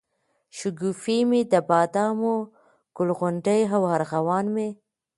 شګوفې 0.57 1.17
مي 1.29 1.41
دبادامو، 1.51 2.35
ګل 2.95 3.09
غونډۍ 3.19 3.61
او 3.75 3.81
ارغوان 3.95 4.45
مي 4.55 4.69